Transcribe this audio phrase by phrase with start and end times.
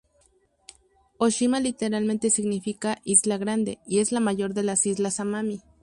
[1.19, 5.61] Ōshima literalmente significa isla grande, y es la mayor de las islas Amami.